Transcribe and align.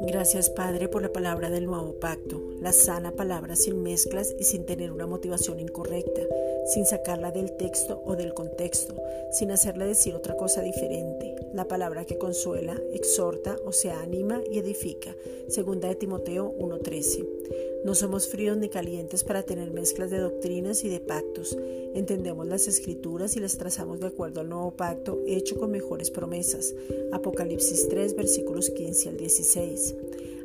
Gracias 0.00 0.50
Padre 0.50 0.88
por 0.88 1.02
la 1.02 1.12
palabra 1.12 1.50
del 1.50 1.66
nuevo 1.66 1.94
pacto, 2.00 2.40
la 2.60 2.72
sana 2.72 3.12
palabra 3.12 3.56
sin 3.56 3.82
mezclas 3.82 4.34
y 4.38 4.44
sin 4.44 4.64
tener 4.66 4.92
una 4.92 5.06
motivación 5.06 5.60
incorrecta, 5.60 6.22
sin 6.72 6.86
sacarla 6.86 7.32
del 7.32 7.52
texto 7.56 8.02
o 8.04 8.16
del 8.16 8.34
contexto, 8.34 8.94
sin 9.30 9.50
hacerle 9.50 9.86
decir 9.86 10.14
otra 10.14 10.36
cosa 10.36 10.62
diferente. 10.62 11.45
La 11.54 11.68
palabra 11.68 12.04
que 12.04 12.18
consuela, 12.18 12.80
exhorta, 12.92 13.56
o 13.64 13.72
sea, 13.72 14.00
anima 14.00 14.42
y 14.50 14.58
edifica. 14.58 15.14
Segunda 15.48 15.88
de 15.88 15.94
Timoteo 15.94 16.54
1:13. 16.58 17.24
No 17.84 17.94
somos 17.94 18.28
fríos 18.28 18.56
ni 18.56 18.68
calientes 18.68 19.22
para 19.22 19.44
tener 19.44 19.70
mezclas 19.70 20.10
de 20.10 20.18
doctrinas 20.18 20.82
y 20.84 20.88
de 20.88 21.00
pactos. 21.00 21.56
Entendemos 21.94 22.46
las 22.46 22.66
escrituras 22.66 23.36
y 23.36 23.40
las 23.40 23.58
trazamos 23.58 24.00
de 24.00 24.08
acuerdo 24.08 24.40
al 24.40 24.48
nuevo 24.48 24.72
pacto 24.72 25.20
hecho 25.26 25.56
con 25.56 25.70
mejores 25.70 26.10
promesas. 26.10 26.74
Apocalipsis 27.12 27.88
3 27.88 28.16
versículos 28.16 28.70
15 28.70 29.08
al 29.10 29.16
16. 29.16 29.94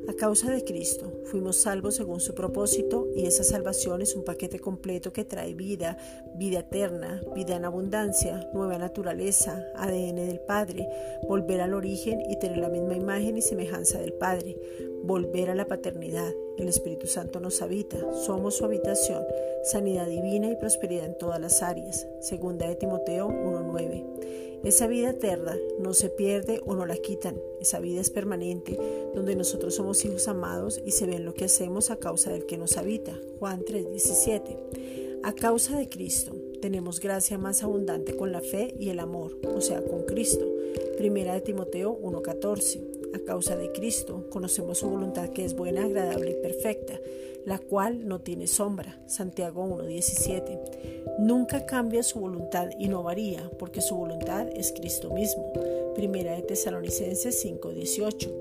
A 0.07 0.13
causa 0.13 0.51
de 0.51 0.63
Cristo, 0.63 1.11
fuimos 1.25 1.57
salvos 1.57 1.95
según 1.95 2.19
su 2.19 2.33
propósito 2.33 3.07
y 3.15 3.25
esa 3.27 3.43
salvación 3.43 4.01
es 4.01 4.15
un 4.15 4.23
paquete 4.23 4.59
completo 4.59 5.13
que 5.13 5.25
trae 5.25 5.53
vida, 5.53 5.97
vida 6.35 6.59
eterna, 6.59 7.21
vida 7.35 7.55
en 7.55 7.65
abundancia, 7.65 8.49
nueva 8.53 8.77
naturaleza, 8.79 9.63
ADN 9.75 10.15
del 10.15 10.39
Padre, 10.39 10.89
volver 11.27 11.61
al 11.61 11.75
origen 11.75 12.19
y 12.29 12.39
tener 12.39 12.57
la 12.57 12.69
misma 12.69 12.95
imagen 12.95 13.37
y 13.37 13.41
semejanza 13.41 13.99
del 13.99 14.13
Padre, 14.13 14.57
volver 15.03 15.51
a 15.51 15.55
la 15.55 15.67
paternidad. 15.67 16.31
El 16.57 16.67
Espíritu 16.67 17.05
Santo 17.07 17.39
nos 17.39 17.61
habita, 17.61 17.97
somos 18.13 18.55
su 18.55 18.65
habitación, 18.65 19.23
sanidad 19.63 20.07
divina 20.07 20.49
y 20.49 20.55
prosperidad 20.55 21.05
en 21.05 21.17
todas 21.17 21.39
las 21.39 21.61
áreas. 21.61 22.07
Segunda 22.19 22.67
de 22.67 22.75
Timoteo 22.75 23.29
1.9. 23.29 24.30
Esa 24.63 24.85
vida 24.85 25.09
eterna 25.09 25.57
no 25.79 25.95
se 25.95 26.09
pierde 26.09 26.61
o 26.67 26.75
no 26.75 26.85
la 26.85 26.95
quitan. 26.95 27.41
Esa 27.59 27.79
vida 27.79 27.99
es 27.99 28.11
permanente, 28.11 28.77
donde 29.15 29.35
nosotros 29.35 29.73
somos 29.73 30.05
hijos 30.05 30.27
amados 30.27 30.79
y 30.85 30.91
se 30.91 31.07
ve 31.07 31.15
en 31.15 31.25
lo 31.25 31.33
que 31.33 31.45
hacemos 31.45 31.89
a 31.89 31.95
causa 31.95 32.31
del 32.31 32.45
que 32.45 32.59
nos 32.59 32.77
habita. 32.77 33.19
Juan 33.39 33.63
3:17. 33.65 35.19
A 35.23 35.33
causa 35.33 35.77
de 35.79 35.89
Cristo 35.89 36.33
tenemos 36.61 36.99
gracia 36.99 37.39
más 37.39 37.63
abundante 37.63 38.15
con 38.15 38.31
la 38.31 38.41
fe 38.41 38.75
y 38.79 38.89
el 38.89 38.99
amor, 38.99 39.35
o 39.43 39.61
sea, 39.61 39.83
con 39.83 40.03
Cristo. 40.03 40.45
Primera 40.95 41.33
de 41.33 41.41
Timoteo 41.41 41.97
1:14. 41.99 42.81
A 43.15 43.19
causa 43.19 43.57
de 43.57 43.71
Cristo 43.71 44.25
conocemos 44.29 44.77
su 44.77 44.89
voluntad 44.89 45.29
que 45.29 45.43
es 45.43 45.55
buena, 45.55 45.85
agradable 45.85 46.31
y 46.31 46.41
perfecta 46.41 46.99
la 47.45 47.59
cual 47.59 48.07
no 48.07 48.21
tiene 48.21 48.47
sombra. 48.47 48.99
Santiago 49.05 49.65
1.17. 49.65 51.19
Nunca 51.19 51.65
cambia 51.65 52.03
su 52.03 52.19
voluntad 52.19 52.69
y 52.77 52.87
no 52.87 53.03
varía, 53.03 53.49
porque 53.57 53.81
su 53.81 53.95
voluntad 53.95 54.47
es 54.55 54.71
Cristo 54.71 55.11
mismo. 55.11 55.51
Primera 55.95 56.35
de 56.35 56.41
Tesalonicenses 56.43 57.45
5.18. 57.45 58.31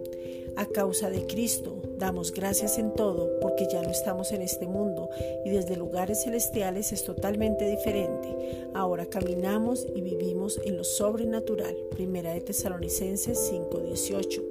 A 0.57 0.67
causa 0.67 1.11
de 1.11 1.27
Cristo 1.27 1.81
damos 1.98 2.33
gracias 2.33 2.79
en 2.79 2.95
todo, 2.95 3.39
porque 3.41 3.69
ya 3.70 3.83
no 3.83 3.91
estamos 3.91 4.33
en 4.33 4.42
este 4.42 4.67
mundo 4.67 5.09
y 5.45 5.51
desde 5.51 5.77
lugares 5.77 6.25
celestiales 6.25 6.92
es 6.92 7.05
totalmente 7.05 7.69
diferente. 7.69 8.29
Ahora 8.75 9.07
caminamos 9.07 9.87
y 9.95 10.01
vivimos 10.03 10.61
en 10.64 10.77
lo 10.77 10.85
sobrenatural. 10.85 11.77
Primera 11.91 12.33
de 12.33 12.41
Tesalonicenses 12.41 13.51
5.18. 13.53 14.42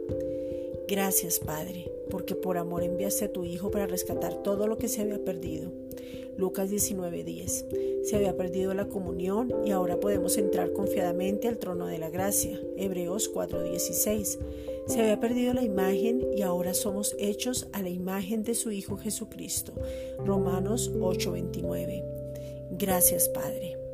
Gracias, 0.87 1.39
Padre 1.39 1.98
porque 2.09 2.35
por 2.35 2.57
amor 2.57 2.83
enviaste 2.83 3.25
a 3.25 3.31
tu 3.31 3.45
Hijo 3.45 3.71
para 3.71 3.87
rescatar 3.87 4.43
todo 4.43 4.67
lo 4.67 4.77
que 4.77 4.87
se 4.87 5.01
había 5.01 5.23
perdido. 5.23 5.71
Lucas 6.37 6.69
19:10. 6.69 7.65
Se 8.03 8.15
había 8.15 8.37
perdido 8.37 8.73
la 8.73 8.87
comunión 8.87 9.53
y 9.65 9.71
ahora 9.71 9.99
podemos 9.99 10.37
entrar 10.37 10.71
confiadamente 10.71 11.47
al 11.47 11.57
trono 11.57 11.87
de 11.87 11.97
la 11.97 12.09
gracia. 12.09 12.59
Hebreos 12.77 13.29
4:16. 13.33 14.39
Se 14.87 15.01
había 15.01 15.19
perdido 15.19 15.53
la 15.53 15.63
imagen 15.63 16.25
y 16.35 16.41
ahora 16.41 16.73
somos 16.73 17.15
hechos 17.19 17.67
a 17.73 17.81
la 17.81 17.89
imagen 17.89 18.43
de 18.43 18.55
su 18.55 18.71
Hijo 18.71 18.97
Jesucristo. 18.97 19.73
Romanos 20.25 20.91
8:29. 20.99 22.03
Gracias 22.71 23.27
Padre. 23.29 23.88